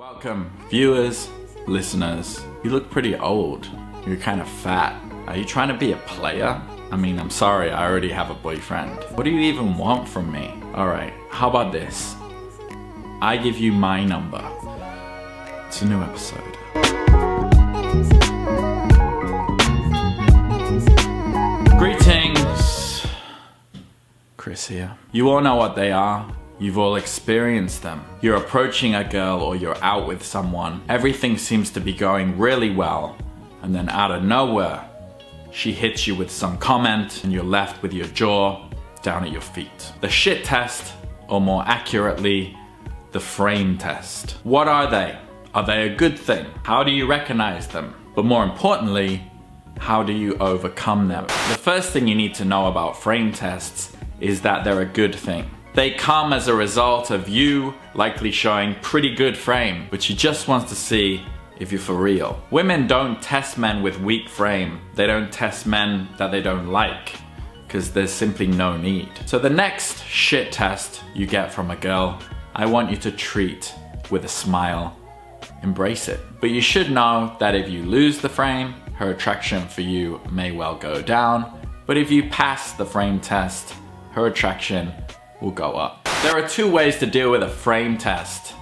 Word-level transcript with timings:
Welcome, 0.00 0.50
viewers, 0.70 1.28
listeners. 1.66 2.40
You 2.64 2.70
look 2.70 2.90
pretty 2.90 3.16
old. 3.16 3.68
You're 4.06 4.16
kind 4.16 4.40
of 4.40 4.48
fat. 4.48 4.98
Are 5.26 5.36
you 5.36 5.44
trying 5.44 5.68
to 5.68 5.74
be 5.74 5.92
a 5.92 5.98
player? 5.98 6.58
I 6.90 6.96
mean, 6.96 7.18
I'm 7.18 7.28
sorry, 7.28 7.70
I 7.70 7.86
already 7.86 8.08
have 8.08 8.30
a 8.30 8.34
boyfriend. 8.34 8.98
What 9.14 9.24
do 9.24 9.30
you 9.30 9.40
even 9.40 9.76
want 9.76 10.08
from 10.08 10.32
me? 10.32 10.54
Alright, 10.74 11.12
how 11.28 11.50
about 11.50 11.70
this? 11.70 12.16
I 13.20 13.36
give 13.36 13.58
you 13.58 13.72
my 13.72 14.02
number. 14.02 14.42
It's 15.66 15.82
a 15.82 15.84
new 15.84 16.00
episode. 16.00 16.40
Greetings! 21.78 23.06
Chris 24.38 24.66
here. 24.66 24.96
You 25.12 25.28
all 25.28 25.42
know 25.42 25.56
what 25.56 25.76
they 25.76 25.92
are. 25.92 26.39
You've 26.60 26.76
all 26.76 26.96
experienced 26.96 27.82
them. 27.82 28.04
You're 28.20 28.36
approaching 28.36 28.94
a 28.94 29.02
girl 29.02 29.40
or 29.40 29.56
you're 29.56 29.82
out 29.82 30.06
with 30.06 30.22
someone. 30.22 30.82
Everything 30.90 31.38
seems 31.38 31.70
to 31.70 31.80
be 31.80 31.94
going 31.94 32.36
really 32.36 32.68
well. 32.68 33.16
And 33.62 33.74
then 33.74 33.88
out 33.88 34.10
of 34.10 34.22
nowhere, 34.22 34.86
she 35.50 35.72
hits 35.72 36.06
you 36.06 36.14
with 36.14 36.30
some 36.30 36.58
comment 36.58 37.24
and 37.24 37.32
you're 37.32 37.42
left 37.42 37.82
with 37.82 37.94
your 37.94 38.08
jaw 38.08 38.68
down 39.00 39.24
at 39.24 39.32
your 39.32 39.40
feet. 39.40 39.92
The 40.02 40.10
shit 40.10 40.44
test, 40.44 40.92
or 41.28 41.40
more 41.40 41.64
accurately, 41.66 42.54
the 43.12 43.20
frame 43.20 43.78
test. 43.78 44.32
What 44.44 44.68
are 44.68 44.90
they? 44.90 45.18
Are 45.54 45.64
they 45.64 45.90
a 45.90 45.96
good 45.96 46.18
thing? 46.18 46.44
How 46.62 46.84
do 46.84 46.90
you 46.90 47.06
recognize 47.06 47.68
them? 47.68 47.94
But 48.14 48.26
more 48.26 48.44
importantly, 48.44 49.22
how 49.78 50.02
do 50.02 50.12
you 50.12 50.36
overcome 50.36 51.08
them? 51.08 51.24
The 51.24 51.58
first 51.58 51.90
thing 51.90 52.06
you 52.06 52.14
need 52.14 52.34
to 52.34 52.44
know 52.44 52.66
about 52.66 53.00
frame 53.00 53.32
tests 53.32 53.96
is 54.20 54.42
that 54.42 54.62
they're 54.62 54.82
a 54.82 54.84
good 54.84 55.14
thing. 55.14 55.50
They 55.72 55.92
come 55.92 56.32
as 56.32 56.48
a 56.48 56.54
result 56.54 57.10
of 57.10 57.28
you 57.28 57.74
likely 57.94 58.32
showing 58.32 58.74
pretty 58.82 59.14
good 59.14 59.36
frame, 59.36 59.86
but 59.90 60.02
she 60.02 60.14
just 60.14 60.48
wants 60.48 60.68
to 60.70 60.74
see 60.74 61.22
if 61.60 61.70
you're 61.70 61.80
for 61.80 61.94
real. 61.94 62.42
Women 62.50 62.88
don't 62.88 63.22
test 63.22 63.56
men 63.56 63.82
with 63.82 64.00
weak 64.00 64.28
frame. 64.28 64.80
They 64.94 65.06
don't 65.06 65.32
test 65.32 65.66
men 65.66 66.08
that 66.18 66.32
they 66.32 66.42
don't 66.42 66.68
like 66.68 67.14
because 67.66 67.92
there's 67.92 68.10
simply 68.10 68.48
no 68.48 68.76
need. 68.76 69.10
So 69.26 69.38
the 69.38 69.48
next 69.48 70.02
shit 70.02 70.50
test 70.50 71.02
you 71.14 71.24
get 71.24 71.52
from 71.52 71.70
a 71.70 71.76
girl, 71.76 72.18
I 72.52 72.66
want 72.66 72.90
you 72.90 72.96
to 72.96 73.12
treat 73.12 73.72
with 74.10 74.24
a 74.24 74.28
smile. 74.28 74.96
Embrace 75.62 76.08
it. 76.08 76.18
But 76.40 76.50
you 76.50 76.60
should 76.60 76.90
know 76.90 77.36
that 77.38 77.54
if 77.54 77.68
you 77.68 77.84
lose 77.84 78.18
the 78.18 78.28
frame, 78.28 78.74
her 78.94 79.10
attraction 79.10 79.68
for 79.68 79.82
you 79.82 80.20
may 80.32 80.50
well 80.50 80.74
go 80.74 81.00
down. 81.00 81.60
But 81.86 81.96
if 81.96 82.10
you 82.10 82.28
pass 82.28 82.72
the 82.72 82.84
frame 82.84 83.20
test, 83.20 83.74
her 84.12 84.26
attraction 84.26 84.92
will 85.40 85.50
go 85.50 85.72
up. 85.72 86.08
There 86.22 86.36
are 86.36 86.46
two 86.48 86.70
ways 86.70 86.98
to 86.98 87.06
deal 87.06 87.30
with 87.30 87.42
a 87.42 87.48
frame 87.48 87.96
test 87.96 88.54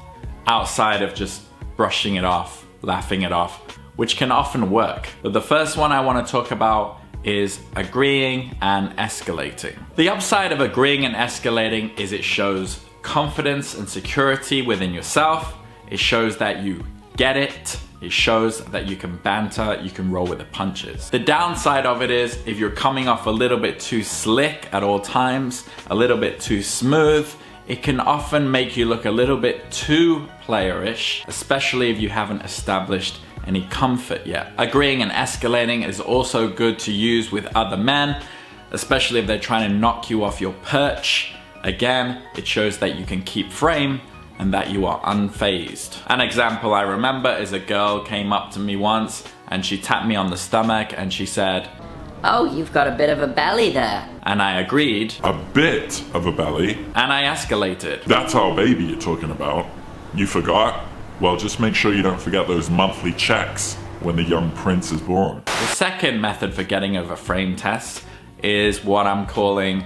outside 0.46 1.02
of 1.02 1.14
just 1.14 1.42
brushing 1.76 2.16
it 2.16 2.24
off, 2.24 2.66
laughing 2.82 3.22
it 3.22 3.32
off, 3.32 3.76
which 3.96 4.16
can 4.16 4.30
often 4.30 4.70
work. 4.70 5.08
But 5.22 5.32
the 5.32 5.40
first 5.40 5.76
one 5.76 5.92
I 5.92 6.00
want 6.00 6.24
to 6.24 6.30
talk 6.30 6.50
about 6.50 7.00
is 7.24 7.60
agreeing 7.74 8.56
and 8.60 8.96
escalating. 8.96 9.76
The 9.96 10.08
upside 10.08 10.52
of 10.52 10.60
agreeing 10.60 11.04
and 11.04 11.14
escalating 11.14 11.98
is 11.98 12.12
it 12.12 12.22
shows 12.24 12.80
confidence 13.02 13.74
and 13.74 13.88
security 13.88 14.62
within 14.62 14.94
yourself. 14.94 15.56
It 15.90 15.98
shows 15.98 16.36
that 16.38 16.62
you 16.62 16.84
get 17.16 17.36
it. 17.36 17.78
It 18.00 18.12
shows 18.12 18.64
that 18.66 18.86
you 18.86 18.94
can 18.94 19.16
banter, 19.16 19.80
you 19.82 19.90
can 19.90 20.12
roll 20.12 20.26
with 20.26 20.38
the 20.38 20.44
punches. 20.44 21.10
The 21.10 21.18
downside 21.18 21.84
of 21.84 22.00
it 22.00 22.12
is 22.12 22.38
if 22.46 22.56
you're 22.56 22.70
coming 22.70 23.08
off 23.08 23.26
a 23.26 23.30
little 23.30 23.58
bit 23.58 23.80
too 23.80 24.04
slick 24.04 24.68
at 24.72 24.84
all 24.84 25.00
times, 25.00 25.68
a 25.90 25.94
little 25.94 26.16
bit 26.16 26.38
too 26.38 26.62
smooth, 26.62 27.28
it 27.66 27.82
can 27.82 27.98
often 27.98 28.50
make 28.50 28.76
you 28.76 28.86
look 28.86 29.04
a 29.04 29.10
little 29.10 29.36
bit 29.36 29.70
too 29.72 30.28
playerish, 30.44 31.26
especially 31.26 31.90
if 31.90 32.00
you 32.00 32.08
haven't 32.08 32.42
established 32.42 33.20
any 33.48 33.62
comfort 33.62 34.24
yet. 34.26 34.52
Agreeing 34.58 35.02
and 35.02 35.10
escalating 35.10 35.86
is 35.86 36.00
also 36.00 36.48
good 36.48 36.78
to 36.80 36.92
use 36.92 37.32
with 37.32 37.46
other 37.56 37.76
men, 37.76 38.22
especially 38.70 39.18
if 39.18 39.26
they're 39.26 39.40
trying 39.40 39.68
to 39.68 39.76
knock 39.76 40.08
you 40.08 40.22
off 40.22 40.40
your 40.40 40.54
perch. 40.62 41.34
Again, 41.64 42.22
it 42.36 42.46
shows 42.46 42.78
that 42.78 42.96
you 42.96 43.04
can 43.04 43.22
keep 43.22 43.50
frame 43.50 44.00
and 44.38 44.52
that 44.54 44.70
you 44.70 44.86
are 44.86 45.00
unfazed. 45.02 45.96
An 46.06 46.20
example 46.20 46.74
I 46.74 46.82
remember 46.82 47.30
is 47.36 47.52
a 47.52 47.58
girl 47.58 48.04
came 48.04 48.32
up 48.32 48.50
to 48.52 48.58
me 48.60 48.76
once 48.76 49.24
and 49.48 49.64
she 49.64 49.78
tapped 49.78 50.06
me 50.06 50.14
on 50.16 50.30
the 50.30 50.36
stomach 50.36 50.92
and 50.96 51.12
she 51.12 51.26
said, 51.26 51.68
Oh, 52.24 52.44
you've 52.52 52.72
got 52.72 52.88
a 52.88 52.92
bit 52.92 53.10
of 53.10 53.22
a 53.22 53.26
belly 53.28 53.70
there. 53.70 54.08
and 54.24 54.42
I 54.42 54.60
agreed, 54.60 55.14
A 55.22 55.32
bit 55.54 56.02
of 56.14 56.26
a 56.26 56.32
belly. 56.32 56.74
and 56.94 57.12
I 57.12 57.22
escalated. 57.24 58.04
That's 58.04 58.34
our 58.34 58.54
baby 58.54 58.84
you're 58.84 59.00
talking 59.00 59.30
about. 59.30 59.66
You 60.14 60.26
forgot? 60.26 60.84
Well, 61.20 61.36
just 61.36 61.58
make 61.60 61.74
sure 61.74 61.94
you 61.94 62.02
don't 62.02 62.20
forget 62.20 62.46
those 62.46 62.70
monthly 62.70 63.12
checks 63.12 63.74
when 64.00 64.16
the 64.16 64.22
young 64.22 64.50
prince 64.52 64.92
is 64.92 65.00
born. 65.00 65.42
The 65.46 65.66
second 65.74 66.20
method 66.20 66.54
for 66.54 66.62
getting 66.62 66.96
over 66.96 67.16
frame 67.16 67.56
tests 67.56 68.04
is 68.42 68.84
what 68.84 69.06
I'm 69.06 69.26
calling 69.26 69.84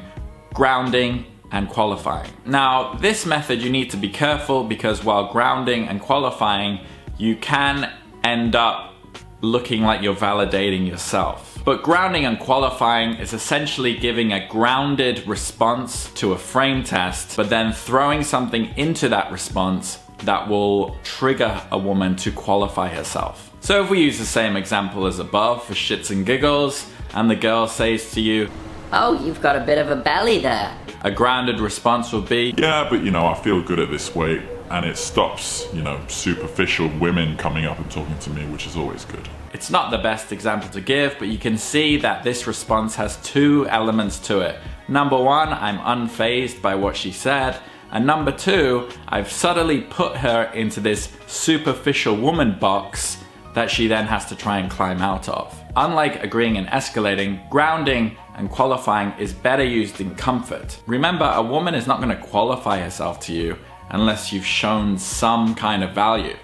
grounding 0.52 1.24
and 1.52 1.68
qualifying. 1.68 2.30
Now, 2.46 2.94
this 2.94 3.24
method 3.24 3.62
you 3.62 3.70
need 3.70 3.90
to 3.90 3.96
be 3.96 4.08
careful 4.08 4.64
because 4.64 5.04
while 5.04 5.30
grounding 5.30 5.86
and 5.86 6.00
qualifying, 6.00 6.80
you 7.18 7.36
can 7.36 7.92
end 8.24 8.56
up 8.56 8.94
looking 9.42 9.82
like 9.82 10.02
you're 10.02 10.14
validating 10.14 10.88
yourself. 10.88 11.60
But 11.64 11.82
grounding 11.82 12.24
and 12.24 12.38
qualifying 12.40 13.16
is 13.16 13.32
essentially 13.32 13.96
giving 13.96 14.32
a 14.32 14.48
grounded 14.48 15.26
response 15.28 16.12
to 16.14 16.32
a 16.32 16.38
frame 16.38 16.82
test, 16.82 17.36
but 17.36 17.50
then 17.50 17.72
throwing 17.72 18.24
something 18.24 18.72
into 18.76 19.08
that 19.10 19.30
response 19.30 19.98
that 20.24 20.48
will 20.48 20.96
trigger 21.02 21.60
a 21.70 21.78
woman 21.78 22.16
to 22.16 22.32
qualify 22.32 22.88
herself. 22.88 23.52
So 23.60 23.84
if 23.84 23.90
we 23.90 24.00
use 24.00 24.18
the 24.18 24.24
same 24.24 24.56
example 24.56 25.06
as 25.06 25.18
above 25.18 25.64
for 25.64 25.74
shits 25.74 26.10
and 26.10 26.24
giggles, 26.24 26.88
and 27.14 27.30
the 27.30 27.36
girl 27.36 27.66
says 27.68 28.12
to 28.12 28.20
you, 28.20 28.50
Oh, 28.94 29.18
you've 29.24 29.40
got 29.40 29.56
a 29.56 29.60
bit 29.60 29.78
of 29.78 29.90
a 29.90 29.96
belly 29.96 30.38
there. 30.38 30.76
a 31.02 31.10
grounded 31.10 31.60
response 31.60 32.12
would 32.12 32.28
be, 32.28 32.54
Yeah, 32.58 32.86
but 32.90 33.02
you 33.02 33.10
know, 33.10 33.26
I 33.26 33.34
feel 33.34 33.62
good 33.62 33.78
at 33.80 33.90
this 33.90 34.14
weight, 34.14 34.42
and 34.70 34.84
it 34.84 34.98
stops, 34.98 35.66
you 35.72 35.80
know, 35.80 35.98
superficial 36.08 36.88
women 37.00 37.36
coming 37.38 37.64
up 37.64 37.78
and 37.78 37.90
talking 37.90 38.18
to 38.18 38.30
me, 38.30 38.44
which 38.46 38.66
is 38.66 38.76
always 38.76 39.04
good. 39.06 39.26
It's 39.54 39.70
not 39.70 39.90
the 39.90 39.98
best 39.98 40.30
example 40.30 40.68
to 40.70 40.80
give, 40.82 41.16
but 41.18 41.28
you 41.28 41.38
can 41.38 41.56
see 41.56 41.96
that 41.98 42.22
this 42.22 42.46
response 42.46 42.94
has 42.96 43.16
two 43.22 43.66
elements 43.68 44.18
to 44.28 44.40
it. 44.40 44.56
Number 44.88 45.16
one, 45.16 45.48
I'm 45.48 45.78
unfazed 45.78 46.60
by 46.60 46.74
what 46.74 46.94
she 46.96 47.12
said. 47.12 47.58
And 47.90 48.06
number 48.06 48.32
two, 48.32 48.88
I've 49.08 49.30
subtly 49.30 49.82
put 49.82 50.16
her 50.18 50.50
into 50.54 50.80
this 50.80 51.10
superficial 51.26 52.16
woman 52.16 52.58
box 52.58 53.21
that 53.54 53.70
she 53.70 53.86
then 53.86 54.06
has 54.06 54.26
to 54.26 54.36
try 54.36 54.58
and 54.58 54.70
climb 54.70 55.00
out 55.02 55.28
of. 55.28 55.58
Unlike 55.76 56.22
agreeing 56.22 56.56
and 56.56 56.66
escalating, 56.68 57.48
grounding 57.50 58.16
and 58.36 58.50
qualifying 58.50 59.12
is 59.18 59.32
better 59.32 59.64
used 59.64 60.00
in 60.00 60.14
comfort. 60.14 60.80
Remember, 60.86 61.30
a 61.34 61.42
woman 61.42 61.74
is 61.74 61.86
not 61.86 62.00
going 62.00 62.16
to 62.16 62.22
qualify 62.22 62.78
herself 62.78 63.20
to 63.20 63.32
you 63.32 63.56
unless 63.90 64.32
you've 64.32 64.46
shown 64.46 64.98
some 64.98 65.54
kind 65.54 65.84
of 65.84 65.94
value. 65.94 66.36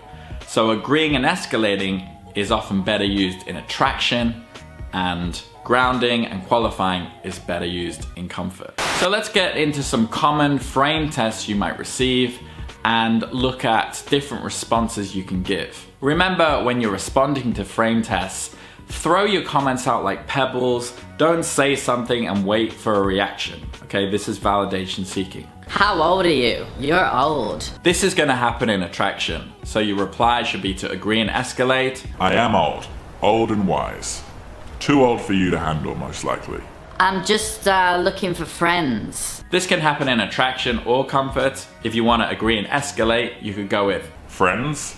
So 0.47 0.71
agreeing 0.71 1.17
and 1.17 1.25
escalating 1.25 2.09
is 2.35 2.51
often 2.51 2.83
better 2.83 3.05
used 3.05 3.47
in 3.47 3.57
attraction 3.57 4.45
and 4.93 5.43
grounding 5.65 6.27
and 6.27 6.43
qualifying 6.47 7.11
is 7.25 7.39
better 7.39 7.67
used 7.67 8.07
in 8.17 8.29
comfort. 8.29 8.79
So 8.99 9.09
let's 9.09 9.29
get 9.29 9.57
into 9.57 9.83
some 9.83 10.09
common 10.09 10.59
frame 10.59 11.11
tests 11.11 11.49
you 11.49 11.57
might 11.57 11.79
receive 11.79 12.39
and 12.89 13.31
look 13.35 13.67
at 13.67 14.03
different 14.09 14.43
responses 14.43 15.15
you 15.15 15.23
can 15.23 15.43
give. 15.43 15.87
Remember 16.01 16.65
when 16.65 16.81
you're 16.81 16.91
responding 16.91 17.53
to 17.53 17.63
frame 17.63 18.01
tests, 18.01 18.57
throw 18.87 19.25
your 19.25 19.43
comments 19.43 19.87
out 19.87 20.05
like 20.05 20.27
pebbles, 20.27 20.99
don't 21.19 21.45
say 21.45 21.77
something 21.77 22.27
and 22.27 22.47
wait 22.47 22.73
for 22.73 22.95
a 22.95 23.03
reaction. 23.03 23.61
Okay, 23.83 24.11
this 24.11 24.27
is 24.27 24.39
validation 24.39 25.05
seeking. 25.05 25.47
How 25.67 26.01
old 26.03 26.25
are 26.25 26.31
you? 26.31 26.65
You're 26.81 27.15
old. 27.15 27.71
This 27.83 28.03
is 28.03 28.15
gonna 28.15 28.35
happen 28.35 28.71
in 28.71 28.83
attraction, 28.83 29.53
so 29.65 29.81
your 29.81 29.99
reply 29.99 30.43
should 30.43 30.63
be 30.63 30.73
to 30.77 30.91
agree 30.91 31.21
and 31.21 31.29
escalate, 31.29 32.03
I 32.19 32.33
am 32.37 32.55
old, 32.55 32.87
old 33.21 33.51
and 33.51 33.69
wise. 33.69 34.23
Too 34.79 35.05
old 35.05 35.21
for 35.21 35.35
you 35.35 35.51
to 35.51 35.59
handle, 35.59 35.95
most 35.95 36.25
likely. 36.25 36.63
I'm 37.01 37.25
just 37.25 37.69
uh, 37.69 38.01
looking 38.03 38.35
for 38.35 38.45
friends. 38.45 39.45
This 39.51 39.67
can 39.67 39.79
happen 39.79 40.09
in 40.09 40.19
attraction 40.21 40.79
or 40.81 41.07
comfort. 41.07 41.65
If 41.85 41.95
you 41.95 42.03
want 42.03 42.23
to 42.23 42.29
agree 42.29 42.59
and 42.59 42.67
escalate, 42.67 43.41
you 43.41 43.55
could 43.55 43.69
go 43.69 43.87
with 43.87 44.11
Friends? 44.27 44.97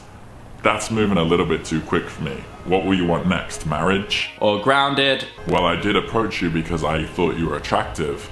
That's 0.62 0.90
moving 0.90 1.18
a 1.18 1.22
little 1.22 1.46
bit 1.46 1.64
too 1.64 1.80
quick 1.82 2.08
for 2.08 2.22
me. 2.22 2.42
What 2.64 2.84
will 2.84 2.94
you 2.94 3.06
want 3.06 3.26
next? 3.26 3.66
Marriage? 3.66 4.30
or 4.40 4.60
grounded, 4.62 5.26
Well, 5.46 5.64
I 5.66 5.76
did 5.76 5.94
approach 5.96 6.40
you 6.42 6.50
because 6.50 6.84
I 6.84 7.04
thought 7.06 7.36
you 7.36 7.48
were 7.48 7.56
attractive. 7.56 8.24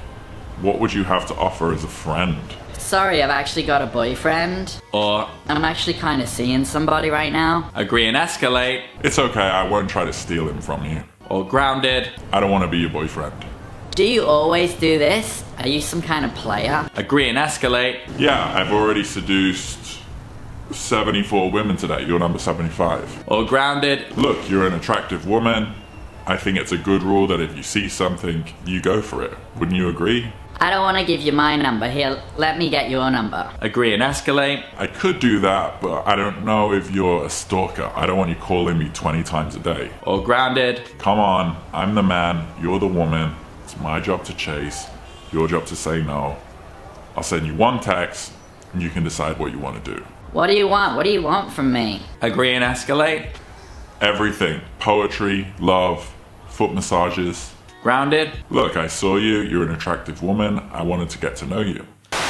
What 0.60 0.78
would 0.80 0.92
you 0.92 1.04
have 1.04 1.26
to 1.28 1.34
offer 1.34 1.72
as 1.72 1.84
a 1.84 1.88
friend? 1.88 2.36
Sorry, 2.78 3.22
I've 3.22 3.30
actually 3.30 3.64
got 3.64 3.82
a 3.82 3.86
boyfriend. 3.86 4.80
or 4.92 5.28
I'm 5.48 5.64
actually 5.64 5.94
kind 5.94 6.20
of 6.22 6.28
seeing 6.28 6.64
somebody 6.64 7.10
right 7.10 7.32
now. 7.32 7.70
agree 7.74 8.06
and 8.06 8.16
escalate, 8.16 8.84
It's 9.04 9.18
okay, 9.18 9.40
I 9.40 9.68
won't 9.68 9.88
try 9.90 10.04
to 10.06 10.12
steal 10.12 10.48
him 10.48 10.60
from 10.60 10.84
you. 10.84 11.02
or 11.30 11.46
grounded, 11.46 12.10
I 12.32 12.40
don't 12.40 12.50
want 12.50 12.64
to 12.64 12.68
be 12.68 12.78
your 12.78 12.90
boyfriend. 12.90 13.34
Do 13.98 14.04
you 14.04 14.26
always 14.26 14.74
do 14.74 14.96
this? 14.96 15.42
Are 15.58 15.66
you 15.66 15.80
some 15.80 16.00
kind 16.00 16.24
of 16.24 16.32
player? 16.36 16.88
agree 16.94 17.28
and 17.28 17.36
escalate, 17.36 17.98
Yeah, 18.16 18.56
I've 18.56 18.72
already 18.72 19.02
seduced 19.02 19.98
74 20.70 21.50
women 21.50 21.76
today. 21.76 22.04
You're 22.06 22.20
number 22.20 22.38
75. 22.38 23.24
Or 23.26 23.44
grounded, 23.44 24.16
Look, 24.16 24.48
you're 24.48 24.68
an 24.68 24.74
attractive 24.74 25.26
woman. 25.26 25.74
I 26.28 26.36
think 26.36 26.58
it's 26.58 26.70
a 26.70 26.78
good 26.78 27.02
rule 27.02 27.26
that 27.26 27.40
if 27.40 27.56
you 27.56 27.64
see 27.64 27.88
something, 27.88 28.44
you 28.64 28.80
go 28.80 29.02
for 29.02 29.24
it. 29.24 29.36
Wouldn't 29.56 29.76
you 29.76 29.88
agree? 29.88 30.32
I 30.60 30.70
don't 30.70 30.82
want 30.82 30.98
to 30.98 31.04
give 31.04 31.20
you 31.20 31.32
my 31.32 31.56
number. 31.56 31.90
Here, 31.90 32.22
let 32.36 32.56
me 32.56 32.70
get 32.70 32.90
your 32.90 33.10
number. 33.10 33.50
agree 33.60 33.94
and 33.94 34.02
escalate, 34.04 34.62
I 34.76 34.86
could 34.86 35.18
do 35.18 35.40
that, 35.40 35.80
but 35.80 36.06
I 36.06 36.14
don't 36.14 36.44
know 36.44 36.72
if 36.72 36.92
you're 36.92 37.24
a 37.24 37.30
stalker. 37.30 37.90
I 37.96 38.06
don't 38.06 38.16
want 38.16 38.30
you 38.30 38.36
calling 38.36 38.78
me 38.78 38.90
20 38.94 39.24
times 39.24 39.56
a 39.56 39.58
day. 39.58 39.90
or 40.02 40.22
grounded, 40.22 40.82
Come 40.98 41.18
on, 41.18 41.60
I'm 41.72 41.96
the 41.96 42.04
man, 42.04 42.46
you're 42.62 42.78
the 42.78 42.86
woman. 42.86 43.34
It's 43.68 43.78
my 43.80 44.00
job 44.00 44.24
to 44.24 44.32
chase, 44.32 44.86
your 45.30 45.46
job 45.46 45.66
to 45.66 45.76
say 45.76 46.00
no. 46.02 46.38
I'll 47.14 47.22
send 47.22 47.46
you 47.46 47.54
one 47.54 47.80
text, 47.80 48.32
and 48.72 48.80
you 48.80 48.88
can 48.88 49.04
decide 49.04 49.38
what 49.38 49.52
you 49.52 49.58
want 49.58 49.84
to 49.84 49.94
do. 49.94 50.02
What 50.32 50.46
do 50.46 50.54
you 50.54 50.66
want? 50.66 50.96
What 50.96 51.02
do 51.04 51.10
you 51.10 51.20
want 51.20 51.52
from 51.52 51.70
me? 51.70 52.00
agree 52.22 52.54
and 52.54 52.64
escalate, 52.64 53.26
Everything 54.00 54.62
poetry, 54.78 55.52
love, 55.60 56.10
foot 56.48 56.72
massages. 56.72 57.52
grounded. 57.82 58.30
Look, 58.48 58.78
I 58.78 58.86
saw 58.86 59.18
you, 59.18 59.40
you're 59.40 59.64
an 59.68 59.74
attractive 59.74 60.22
woman, 60.22 60.60
I 60.72 60.80
wanted 60.82 61.10
to 61.10 61.18
get 61.18 61.36
to 61.36 61.46
know 61.46 61.60
you. 61.60 61.84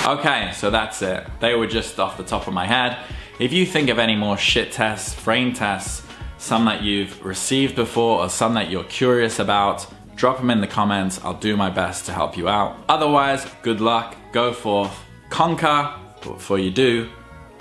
Okay, 0.09 0.51
so 0.57 0.71
that's 0.71 1.01
it. 1.03 1.25
They 1.39 1.55
were 1.55 1.69
just 1.69 2.01
off 2.01 2.17
the 2.17 2.25
top 2.25 2.49
of 2.49 2.53
my 2.53 2.67
head. 2.67 2.97
If 3.39 3.53
you 3.53 3.65
think 3.65 3.91
of 3.91 4.01
any 4.01 4.17
more 4.17 4.37
shit 4.37 4.73
tests, 4.73 5.15
frame 5.15 5.53
tests, 5.53 6.05
some 6.37 6.65
that 6.65 6.83
you've 6.83 7.25
received 7.25 7.77
before 7.77 8.25
or 8.25 8.29
some 8.29 8.55
that 8.55 8.71
you're 8.71 8.83
curious 8.83 9.39
about, 9.39 9.87
drop 10.19 10.39
them 10.39 10.51
in 10.51 10.61
the 10.61 10.67
comments. 10.67 11.21
I'll 11.25 11.39
do 11.39 11.57
my 11.57 11.71
best 11.71 12.05
to 12.07 12.13
help 12.13 12.37
you 12.37 12.49
out. 12.49 12.77
Otherwise, 12.89 13.47
good 13.63 13.81
luck, 13.81 14.17
go 14.33 14.53
forth, 14.53 14.95
conquer. 15.31 15.95
But 16.21 16.35
before 16.35 16.59
you 16.59 16.71
do, 16.71 17.09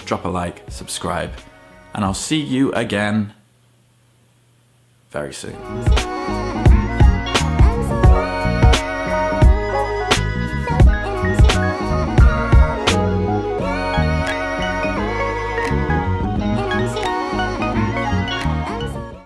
drop 0.06 0.26
a 0.26 0.30
like, 0.30 0.64
subscribe, 0.70 1.32
and 1.94 2.04
I'll 2.04 2.16
see 2.16 2.42
you 2.42 2.74
again 2.74 3.34
very 5.12 5.34
soon. 5.34 6.07